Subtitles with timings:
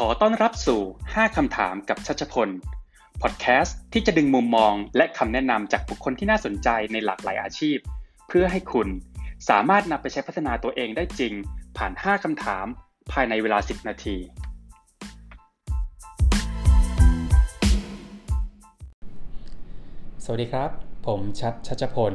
[0.00, 2.48] ขอต้อนรับสู่ 5 คำถามกับชัชพล
[3.22, 7.78] พอดแคสต์ที่จะดึงมุมมองและคำแนะนำจากบุคคลที่น่าสนใจในหลากหลายอาชีพ
[8.28, 8.88] เพื่อให้คุณ
[9.48, 11.32] สามารถนำไปใช้พัฒนาตัวเองได้จริง
[11.76, 12.66] ผ่าน 5 คำถาม
[13.12, 14.16] ภายในเวลา 10 นาที
[20.24, 20.70] สวัสดีครับ
[21.06, 22.14] ผมชัดชัชพล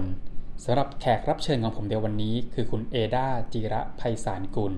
[0.64, 4.76] สำหรับแขกรับเชิญของผมเดียววันนี้ คือคุณเอดาจีระไพศาลกุล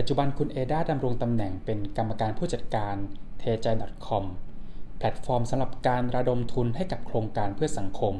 [0.00, 2.94] ปัจจุบันคุณเอดาดำรงตำแหน่งเป็นกรรมการผู้จัดการ
[3.38, 3.66] เทใจ
[4.06, 4.24] .com
[4.98, 8.14] แพลตฟอร์มสำหรับการระดมทุนให้กับโครงการเพื่อสังคม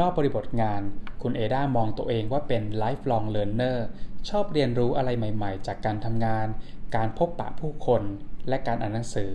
[0.00, 0.82] นอกบริบทงาน
[1.22, 3.78] คุณเอดามองตัวเองว่าเป็น lifelong learner
[4.28, 6.46] ชอบเรียนรู้อะไรใหม่ๆ จากการทำงาน
[6.96, 8.02] การพบปะผู้คน
[8.48, 9.32] และการอ่านหนังสือ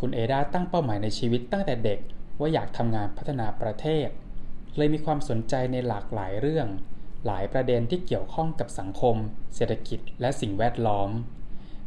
[0.00, 2.00] คุณเอดาตั้งเป้าหมายในชีวิตตั้งแต่เด็ก
[2.40, 4.08] ว่าอยากทำงานพัฒนาประเทศ
[4.76, 6.68] เลยมีความสนใจในหลากหลายเรื่อง
[7.26, 9.16] หลายประเด็นที่เกี่ยวข้องกับสังคม
[9.54, 11.10] เศรษฐกิจ และสิ่งแวดล้อม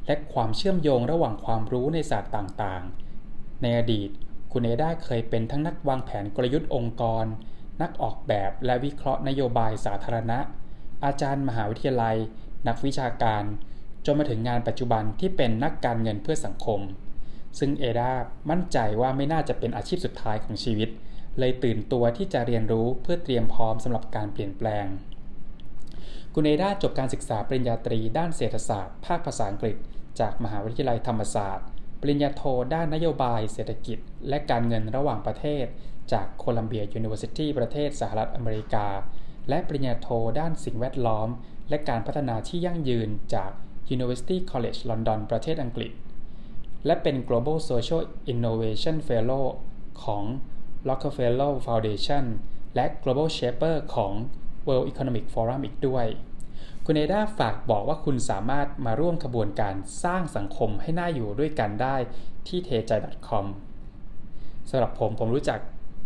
[0.05, 4.09] และความเชื่อมโยงระหว่างความรู้ในศาสตร์ต่างๆ ในอดีต
[4.51, 7.25] คุณเอดาเคยเป็นทั้งนักวางแผนกลยุทธ์องค์กร
[7.81, 10.39] นักออกแบบและวิเคราะห์นโยบายสาธารณะ
[11.05, 12.17] อาจารย์มหาวิทยาลัย
[12.67, 13.43] นักวิชาการ
[14.05, 16.79] จนมาถึงงานปัจจุบันที่เป็นนักการเงินเพื่อสังคม
[17.59, 18.11] ซึ่งเอดา
[18.49, 20.89] มั่นใจว่าไม่น่าจะเป็นอาชีพสุดท้ายของชีวิต
[21.39, 24.85] เลยตื่นตัวที่จะเรียนรู้เพื่อเตรียมพร้อมสำหรับการเปลี่ยนแปลง
[26.35, 29.77] คุณเอด้าจบการศึกษาปริญญาตรีด้านเศรษฐศาสตร์ ภาคภาษาอังกฤษ
[30.19, 31.67] จากมหาวิทยาลัยธรรมศาสตร์
[32.01, 33.97] ปริญญาโทด้านนโยบาย เศรษฐกิจ
[34.29, 35.65] และการเงินระหว่างประเทศ
[36.13, 38.87] จาก Columbia University ประเทศสหรัฐอเมริกา
[39.49, 40.07] และปริญญาโท
[40.39, 41.29] ด้านสิ่งแวดล้อม
[41.69, 43.51] และการพัฒนาที่ยั่งยืนจาก
[43.95, 45.91] University College London ประเทศอังกฤษ
[46.85, 48.01] และเป็น Global Social
[48.33, 49.45] Innovation Fellow
[50.03, 50.23] ของ
[50.89, 52.25] Rockefeller Foundation
[52.75, 54.13] และ Global Shaper ของ
[54.67, 56.05] World Economic Forum อีกด้วย
[56.85, 61.95] คุณเอดาฝากบอกว่าคุณสามารถมาร่วมขบวนการสร้างสังคมให้น่าอยู่ด้วยกันได้
[62.47, 62.91] ที่เทใจ
[63.27, 63.45] .com
[64.69, 65.59] สำหรับผมผมรู้จัก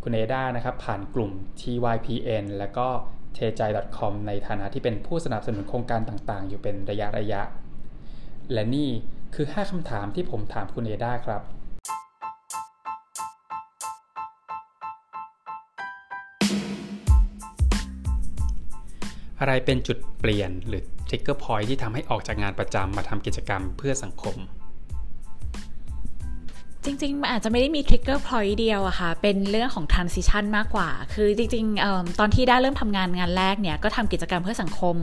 [0.04, 2.88] คุณเอดานะครับผ่านกลุ่ม TYPN แล้วก็
[3.36, 3.62] เทใจ
[3.98, 7.42] .com ในฐานะที่เป็นผู้สนับสนุนโครงการต่างๆ อยู่เป็นระยะระยะ
[8.54, 8.90] และนี่
[9.36, 11.42] คือ 5คำถามที่ผมถามคุณเอดาครับ
[19.40, 24.36] อะไรเป็นจุดเปลี่ยนหรือ trigger point ที่ทำให้ออกจากงานประจำมาทำกิจกรรมเพื่อสังคม
[26.86, 34.96] จริงๆ มันอาจจะไม่ได้มี trigger point เดียวอะค่ะ เป็นเรื่องของ transition มากกว่า คือจริงๆ ตอนที่ได้เริ่มทำงานงานแรกเนี่ย ก็ทำกิจกรรมเพื่อสังคม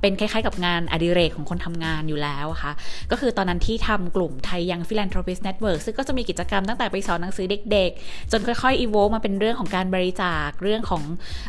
[0.00, 2.72] เป็นคล้ายๆ กับงานอดิเรกของคนทำงานอยู่แล้วค่ะ
[3.10, 11.02] ก็คือตอนนั้นที่ทำกลุ่มไทยยัง philanthropist network ซึ่งก็จะมีกิจกรรมตั้งแต่ไปสอนหนังสือเด็กๆ จนค่อยๆ evolve มาเป็นเรื่องของการบริจาค เรื่องของ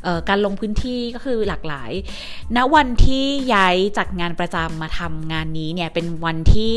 [0.05, 1.91] ออการลงพื้นที่ก็คือหลากหลาย
[2.55, 6.71] ณ วันที่ย้ายจากงานประจำมาทำงานนี้เนี่ย เป็นวันที่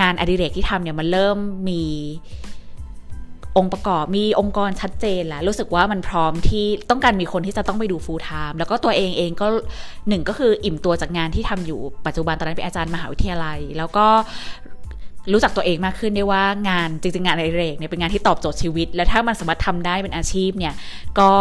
[0.00, 1.36] งานอดิเรกที่ทำเนี่ยมันเริ่ม
[1.68, 1.82] มี
[3.58, 9.46] องค์ประกอบมีองค์กรชัดเจนแล้ว รู้สึกว่ามันพร้อมที่ต้องการมีคนที่จะต้องไปดูฟูลไทม์แล้วก็ตัวเองเองก็
[10.08, 14.06] หนึ่งก็คืออิ่มตัวจากงานที่ทำอยู่ปัจจุบันตอนนั้นเป็นอาจารย์มหาวิทยาลัย แล้วก็
[15.32, 20.74] รู้จักตัวเองมากขึ้นได้ว่างานจริงๆงานอดิเรกเนี่ยเป็นงานที่ตอบโจทย์ชีวิต และถ้ามันสามารถทำได้เป็นอาชีพเนี่ย
[21.18, 21.32] ก็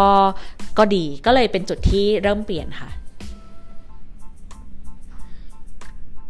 [0.78, 2.90] ก็ดีก็เลยเป็นจุดที่เริ่มเปลี่ยนค่ะ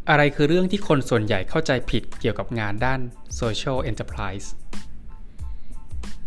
[0.09, 2.99] อะไรคือเรื่องที่คนส่วนใหญ่เข้าใจผิดเกี่ยวกับงานด้าน
[3.41, 4.47] social enterprise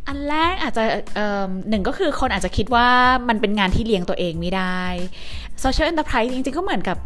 [0.09, 0.85] อันแรกอาจจะ
[1.69, 2.89] หนึ่งก็คือคนอาจจะคิดว่า
[3.29, 4.83] มันเป็นงานที่เลี้ยงตัวเองไม่ได้
[5.65, 6.97] Social Enterprise จริงๆ ก็เหมือนกับ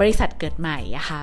[0.00, 1.20] บริษัทเกิดใหม่อะค่ะ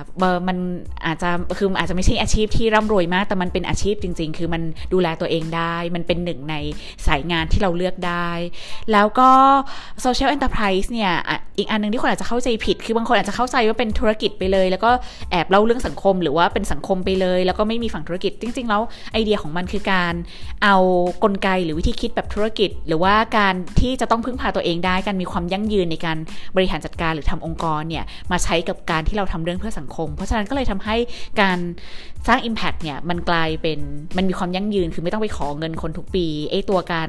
[0.48, 0.58] มัน
[1.06, 4.62] อาจจะคืออาจจะไม่ใช่อาชีพที่ร่ำรวยมาก แต่มันเป็นอาชีพจริง ๆ คือมัน
[4.92, 6.54] ดูแลตัวเองได้ มันเป็นหนึ่งใน
[7.06, 8.30] สายงานที่เราเลือกได้
[8.92, 9.30] แล้วก็
[10.04, 11.14] Social Enterprise เนี่ย
[11.58, 14.90] อีกอันนึงที่คนอาจจะเข้าใจผิด คือบางคนอาจจะเข้าใจว่าเป็นธุรกิจไปเลย แล้วก็
[15.30, 18.82] แอบเล่าเรื่องสังคมหรือว่าเป็นสังคมไปเลย แล้วก็ไม่มีฝั่งธุรกิจ จริง ๆ แล้ว
[19.12, 20.14] ไอเดียของมันคือการ
[20.64, 20.76] เอา
[21.24, 26.18] กลไกหรือวิธีคิดแบบธุรกิจ หรือว่าการที่จะต้องพึ่งพาตัวเองได้การมีความยั่งยืนในการ
[26.56, 30.96] บริหารจัดการหรือทำองค์กรเนี่ยมาใช้กับการที่เราทำเรื่องเพื่อสังคม เพราะฉะนั้นก็เลยทำให้
[31.40, 31.58] การ
[32.28, 33.78] สร้าง Impact เนี่ยมันกลายเป็น
[34.16, 37.08] มันมีความยั่งยืนคือไม่ต้องไปขอเงินคนทุกปีไอ้ตัวการ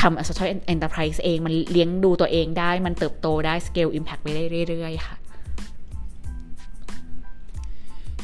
[0.00, 5.16] ทำ social enterprise เองมันเลี้ยงดูตัวเองได้มันเติบโตได้ scale impact ไปได้เรื่อยๆค่ะ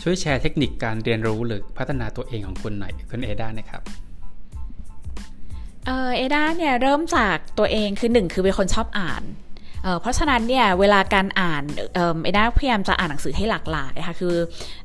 [0.03, 3.83] ช่วยแชร์เทคนิคการเรียนรู้หรือพัฒนาตัวเองของคุณหน่อยคุณเอด้านะครับ
[5.87, 9.23] เออเอด้าเนี่ยเริ่มจากตัวเองคือหนึ่งคือเป็นคนชอบอ่าน
[10.01, 11.63] เพราะฉะนั้นเนี่ยเวลาการอ่าน
[11.95, 11.99] เอ
[12.37, 14.37] ด้าพยายามจะอ่านหนังสือให้หลากหลายค่ะคือ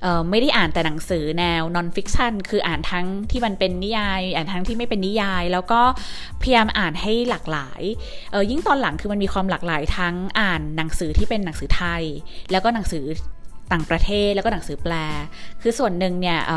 [0.05, 5.81] อไม่ได้อ่านแต่หนังสือแนว non-fiction คืออ่านทั้งที่มันเป็นนิยาย อ่านทั้งที่ไม่เป็นนิยาย แล้วก็
[6.41, 7.81] พยายามอ่านให้หลากหลาย
[8.49, 12.03] ยิ่งตอนหลังคือมันมีความหลากหลายทั้งอ่านหนังสือที่เป็นหนังสือไทย
[12.51, 13.03] แล้วก็หนังสือ
[13.71, 14.93] ต่างประเทศแล้วก็หนังสือแปล
[15.61, 16.51] คือส่วนหนึ่งเนี่ยเ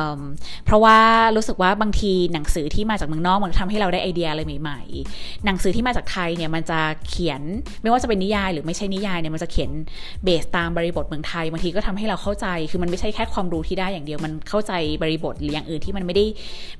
[0.67, 0.99] เพราะว่า
[1.37, 4.81] รู้สึกว่าบางทีหนังสือที่มาจากเมืองนอกมันทำให้เราได้ไอเดียอะไรใหม่
[5.13, 7.43] ๆ หนังสือที่มาจากไทยเนี่ยมันจะเขียน
[7.83, 9.71] ไม่ว่าจะเป็นนิยายหรือไม่ใช่นิยายเนี่ยมันจะเขียน
[10.25, 14.73] เบสตามบริบทเมืองไทยบางทีก็ทำให้เราเข้าใจ คือมันไม่ใช่แค่ความรู้ที่ได้อย่างเดียวมันเข้าใจ
[15.03, 16.25] บริบทหรืออย่างอื่นที่มันไม่ได้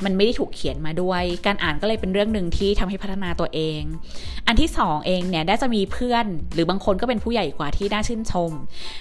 [0.05, 3.81] มันไม่ได้ถูกเขียนมาด้วย การอ่านก็เลยเป็นเรื่องหนึ่งที่ทำให้พัฒนาตัวเอง
[4.47, 8.51] อันที่ 2 เองเนี่ยเอด้าจะมีเพื่อน หรือบางคนก็เป็นผู้ใหญ่กว่าที่น่าชื่นชม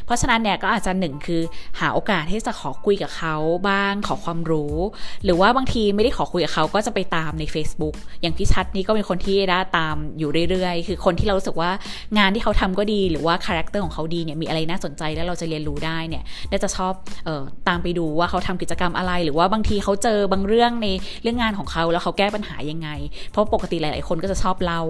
[0.06, 1.42] เพราะฉะนั้นเนี่ยก็อาจจะหนึ่งคือ
[1.80, 3.36] หาโอกาสที่จะขอคุยกับเขา
[3.70, 4.76] บ้างขอความรู้
[5.24, 11.72] หรือว่าบางทีไม่ได้ขอคุยกับเขาก็จะไปตามใน Facebook อย่างพี่ชัดนี่ก็เป็นคนที่ได้ตามอยู่เรื่อยๆ คือคนที่เรารู้สึกว่า
[12.18, 20.88] งานที่เขาทำก็ดี หรือว่า character ของเขาดีเนี่ยมีอะไรน่าสนใจแล้วเราจะเรียนรู้ได้เนี่ยเอด้าจะชอบเออตามไปดูว่าเขาทำกิจกรรมอะไร หรือว่าบางทีเขาเจอบางเรื่องใน
[21.22, 22.90] เรื่องงานของเขาแล้วเขาแก้ปัญหายังไง
[23.30, 24.82] เพราะปกติหลาย ๆ คนก็จะชอบเล่า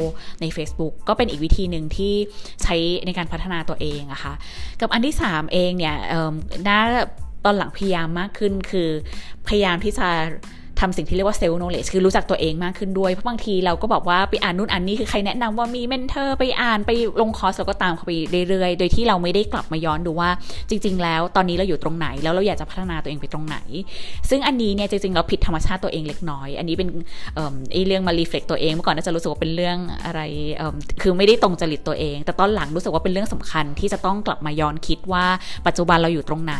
[0.42, 2.14] ใน Facebook ก็เป็นอีกวิธีหนึ่งที่
[2.64, 2.76] ใช้
[3.06, 4.34] ในการพัฒนาตัวเองอะคะ่ะ
[4.82, 5.96] กับอันที่ 3 เองเนี่ย
[6.68, 6.80] น่า
[7.44, 8.90] ตอนหลังพยายามมากขึ้นคือ
[9.48, 10.10] พยายามที่จะ
[10.82, 16.92] ทำสิ่งที่เรียกว่าเซลล์โนเลจคือรู้จักตัวเองมากขึ้นด้วย เพราะบางทีเราก็บอกว่าไปอ่านนู่นอ่านนี่คือใครแนะนำว่ามีเมนเทอร์ไปอ่านไป
[17.22, 18.12] ลงคอร์สเราก็ตามเขาไป
[18.50, 20.30] เรื่อยๆ โดยที่เราไม่ได้กลับมาย้อนดูว่า
[20.70, 23.58] จริง ๆ แล้วตอนนี้เราอยู่ตรงไหน แล้วเราอยากจะพัฒนาตัวเองไปตรงไหน
[24.30, 26.90] ซึ่งอันนี้เนี่ยจริงๆเราผิดธรรมชาติตัวเองเล็กน้อย อันนี้เป็น
[27.72, 30.22] ไอ้เรื่องมารีเฟล็กตัวเองเมื่อก่อนน่าจะรู้สึกว่าเป็นเรื่องอะไร
[31.02, 35.26] คือไม่ได้ตรงจริตตัวเอง แต่ตอนหลังรู้สึกว่าเป็นเรื่องสำคัญที่จะต้องกลับมาย้อนคิดว่า
[35.68, 36.56] ปัจจุบันเราอยู่ตรงไหน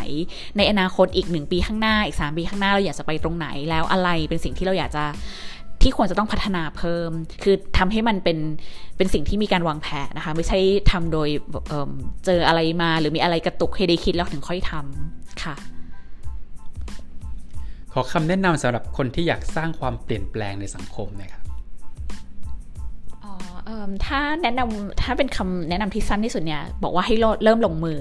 [0.58, 5.04] ในอนาคตอีกหนึ่งปีข้างหน้าอีก3ปีข้างหน้าเราอยากจะไปตรงไหนแล้วอะไรเป็นสิ่งที่เราอยากจะ
[5.82, 7.12] ที่ควรจะต้องพัฒนาเพิ่ม
[7.44, 8.38] คือทำให้มันเป็น
[8.98, 10.60] เป็นสิ่งที่มีการวางแผนนะคะ ไม่ใช่
[10.92, 11.30] ทำโดย
[11.68, 15.56] เเจออะไรมาหรือมีอะไรกระตุกให้ได้คิดแล้วถึงค่อยทำค่ะ
[17.94, 21.41] ขอคำแนะนำสำหรับคนที่อยากสร้างความเปลี่ยนแปลงในสังคมนะครับ
[24.06, 28.00] ถ้าแนะนำถ้าเป็นคำแนะนำที่สั้นที่สุดเนี่ยบอกว่าให้เริ่มลงมือ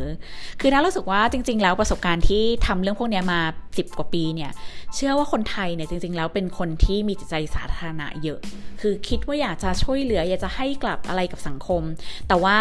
[0.61, 3.40] คือน่ารู้สึกว่าจริง ๆ แล้วประสบการณ์ที่ทำเรื่องพวกนี้มา
[3.78, 4.50] สิบกว่าปีเนี่ย
[4.94, 8.38] เชื่อว่าคนไทยเนี่ยจริง ๆ แล้วเป็นคนที่มีจิตใจสาธารณะเยอะ
[8.81, 11.82] คือคิดว่าอยากจะช่วยเหลืออยากจะให้กลับอะไรกับสังคม
[12.28, 12.58] แต่ว่า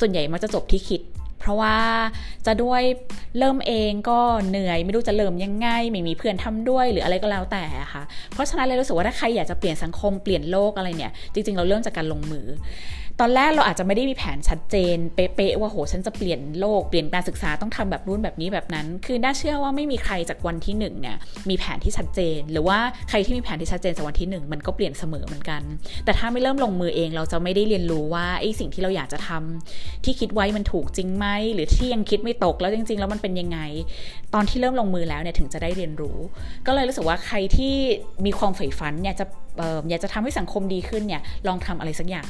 [0.00, 1.00] ส่วนใหญ่มันจะจบที่คิด
[1.44, 1.76] เพราะว่า
[2.46, 2.82] จะด้วย
[3.38, 4.18] เริ่มเองก็
[4.48, 8.02] เหนื่อยไม่รู้จะเริ่มยังไงไม่มีเพื่อนทำด้วยหรืออะไรก็แล้วแต่ค่ะ
[8.32, 12.46] เพราะฉะนั้นเลยรู้สึกว่าถ้าใครอยากจะเปลี่ยนสังคมเปลี่ยนโลกอะไรเนี่ยจริงๆ เราเริ่มจากการลงมือ
[13.20, 21.16] ตอนแรกเราอาจจะไม่ได้มีแผนชัดเจน เป๊ะๆว่าโหฉันจะเปลี่ยนโลกเปลี่ยนการศึกษาต้องทำแบบนู้นแบบนี้แบบนั้น คือน่าเชื่อว่าไม่มีใครจากวันที่1เนี่ย
[21.48, 22.78] มีแผนที่ชัดเจน หรือว่า
[23.08, 25.62] ใครที่มีแผนที่ชัดเจนจากวันที่ 1 มันก็เปลี่ยนเสมอเหมือนกัน
[26.04, 33.58] แต่ถ้าไม่เริ่มลงมือเองเราจะไม่ได้เรียนรู้ว่าไอ้สิ่งที่เราอยากจะทำที่คิดไว้มันถูกจริงไหมหรือที่ยังคิดไม่ตกแล้วจริง ๆ แล้วมันเป็นยังไง
[34.34, 36.18] ตอนที่เริ่มลงมือแล้วเนี่ยถึงจะได้เรียนรู้
[36.66, 37.74] ก็เลยรู้สึกว่าใครที่
[38.26, 39.24] มีความใฝ่ฝันเนี่ยจะ
[39.88, 42.28] อยากจะทำให้สังคมดีขึ้นเนี่ยลองทำอะไรสักอย่าง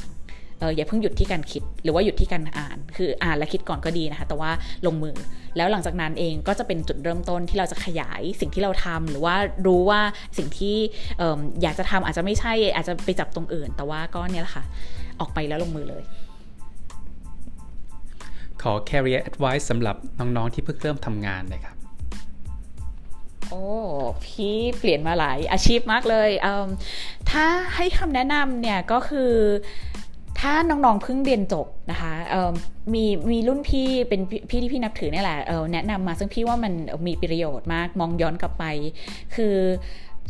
[0.65, 4.51] อออย่าเพิ่งหยุดที่การคิดหรือว่าหยุดที่การอ่าน คืออ่านและคิดก่อนก็ดีนะคะ แต่ว่า
[4.87, 5.15] ลงมือ
[5.57, 9.35] แล้วหลังจากนั้นเองก็จะเป็นจุดเริ่มต้นที่เราจะขยายสิ่งที่เราทำหรือว่า
[9.67, 10.01] รู้ว่า
[10.37, 10.75] สิ่งที่
[11.21, 14.63] อออยากจะทำอาจจะไม่ใช่ อาจจะไปจับตรงอื่น แต่ว่าก็เนี่ยแหละค่ะ
[15.19, 16.03] ออกไปแล้วลงมือเลย
[18.61, 21.77] ขอ career advice สำหรับน้องๆที่เพิ่งเริ่มทำงานเลยครับ
[23.49, 23.65] โอ้
[24.25, 26.29] พี่เปลี่ยนมาหลายอาชีพมากเลย
[27.31, 27.45] ถ้า
[27.75, 29.31] ให้คำแนะนำเนี่ยก็คือ
[30.39, 32.13] ถ้าน้องๆเพิ่งเรียนจบนะคะ
[32.93, 35.39] มีมีรุ่นพี่เป็นพี่ที่พี่นับถือนี่แหละ
[35.73, 36.73] แนะนำมาซึ่งพี่ว่ามัน
[37.07, 38.65] มีประโยชน์มากมองย้อนกลับไป
[39.35, 39.55] คือ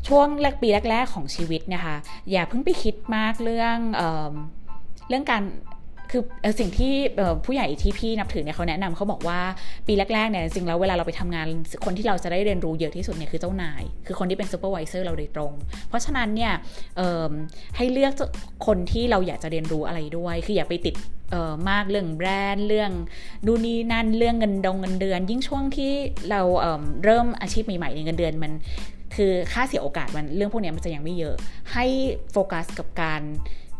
[0.08, 1.96] ช่วงแรกปีแรก ๆ ของชีวิตนะคะ
[2.32, 3.78] อย่าเพิ่งไปคิดมากเรื่อง
[5.10, 5.44] เรื่องการ
[6.12, 6.22] คือ
[6.60, 6.94] สิ่งที่
[7.46, 9.40] ผู้ใหญ่ที่พี่นับถือเนี่ยเขาแนะนำเขาบอกว่า
[9.88, 11.48] ปีแรกๆเนี่ยจริงแล้วเวลาเราไปทำงาน
[11.86, 15.54] คนที่เราจะได้เรียนรู้เยอะที่สุดเนี่ยคือเจ้านาย คือคนที่เป็นซูเปอร์วิเซอร์เราโดยตรง
[15.90, 16.54] เพราะฉะนั้นเนี่ย
[17.78, 18.14] ให้เลือก
[18.68, 20.96] คนที่เราอยากจะเรียนรู้อะไรด้วย คืออย่าไปติด
[21.70, 22.92] มากเรื่องแบรนด์เรื่อง
[23.48, 25.92] ดูนี่นั่นเรื่องเงินดงเงินเดือน ยิ่งช่วงที่
[26.30, 28.52] เราเเริ่มอาชีพใหม่ๆในเงินเดือนมัน
[29.16, 31.36] คือค่าเสียโอกาสมันเรื่องพวกนี้มันจะยังไม่เยอะ
[31.74, 31.86] ให้
[32.32, 33.22] โฟกัสกับการ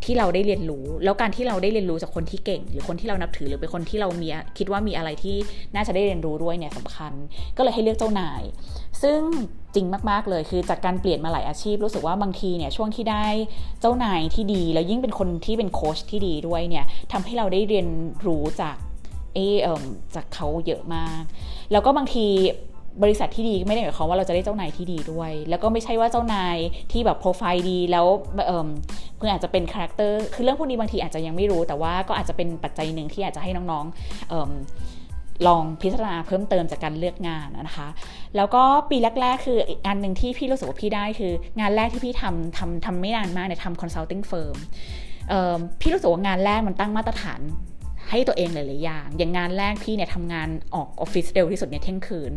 [0.06, 5.38] ที่เราได้เรียนรู้ แล้วการที่เราได้เรียนรู้จากคนที่เก่ง หรือคนที่เรานับถือหรือเป็นคนที่เรามีคิดว่ามีอะไรที่
[5.76, 7.14] น่าจะได้เรียนรู้ด้วยเนี่ยสำคัญ
[7.58, 8.42] ก็เลยให้เลือกเจ้านาย
[9.02, 9.20] ซึ่ง
[9.76, 13.26] จริงมากๆเลยคือจากการเปลี่ยนมาหลายอาชีพ รู้สึกว่าบางทีเนี่ยช่วงที่ได้
[13.82, 17.88] เจ้านายที่ดี แล้วยิ่งเป็นคนที่เป็นโค้ชที่ดีด้วยเนี่ยทำให้เราได้เรียน
[18.28, 18.76] รู้จาก
[19.36, 19.40] เอ
[19.82, 19.84] อ
[20.16, 21.22] จากเขาเยอะมาก
[21.72, 22.28] แล้วก็บางที
[23.04, 26.58] บริษัทที่ดีไม่ได้หมายความว่าเราจะได้เจ้านายที่ดีด้วย แล้วก็ไม่ใช่ว่าเจ้านาย
[26.92, 28.06] ที่แบบโปรไฟล์ดีแล้ว
[28.48, 37.88] เเพื่ออาจจะเป็น character คือเรื่องพวกนี้บางทีอาจจะยังไม่รู้ แต่ว่าก็อาจจะเป็นปัจจัยหนึ่งที่อาจจะให้น้องๆลองพิจารณาเพิ่มเติมจากการเลือกงานนะคะ
[38.36, 44.56] แล้วก็ปีแรก ๆ คืออีกอันหนึ่งที่พี่รู้สึกว่าพี่ได้คืองานแรกที่พี่ทำทำทำไม่นานมากเนี่ยทำ consulting firm
[45.82, 47.42] พี่รู้สึกว่างานแรกมันตั้งมาตรฐาน
[48.10, 52.32] ให้ตัวเองหลาย ๆ อย่าง อย่างงานแรกพี่เนี่ยทำงานออกออฟฟิศเร็วที่สุดเนี่ยเที่ยงคืน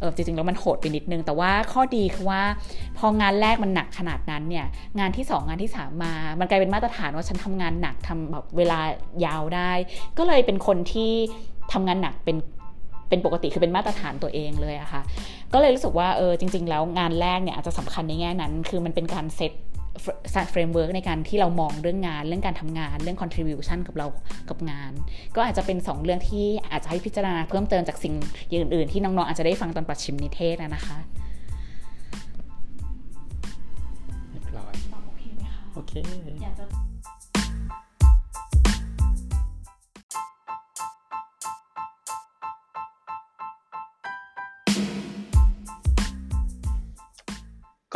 [0.00, 2.42] เออจริง ๆ แล้วมันโหดไปนิดนึง แต่ว่าข้อดีคือว่า
[2.98, 4.66] พองานแรกมันหนักขนาดนั้นเนี่ย
[4.98, 8.80] งานที่ 2 งานที่ 3 มา มันกลายเป็นมาตรฐานว่าฉันทำงานหนักทำแบบเวลา
[9.24, 9.72] ยาวได้
[10.18, 11.12] ก็เลยเป็นคนที่
[11.72, 12.36] ทำงานหนักเป็น
[13.08, 15.02] เป็นปกติคือเป็นมาตรฐานตัวเองเลยอะค่ะ
[15.52, 19.52] ก็เลยรู้สึกว่าเออจริง ๆ แล้วงานแรกเนี่ยอาจจะสำคัญในแง่นั้น คือมันเป็นการ set
[20.50, 24.06] framework ในการที่เรามองเรื่องงาน เรื่องการทำงาน เรื่อง contribution กับเรา
[24.48, 24.92] กับงาน
[25.36, 28.14] ก็อาจจะเป็น 2 เรื่องที่อาจจะให้พิจารณาเพิ่มเติมจากสิ่ง
[28.52, 30.98] อื่นๆ ที่น้องๆอาจจะได้ฟังตอนปัจฉิมนิเทศนะคะ
[34.30, 35.92] เรียบร้อยโอเคไหมคะโอเค
[36.42, 36.64] อยากจะ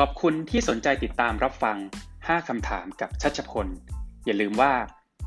[0.00, 1.76] ขอบคุณที่สนใจติดตามรับฟัง
[2.12, 3.66] 5 คำถามกับชัชพล
[4.24, 4.72] อย่าลืมว่า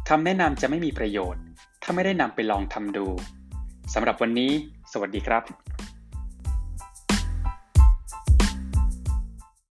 [0.10, 1.44] คำแนะนำจะไม่มีประโยชน์
[1.84, 3.08] ถ้าไม่ได้นำไปลองทำดู
[3.94, 4.52] สำหรับวันนี้
[4.92, 5.44] สวัสดีครับ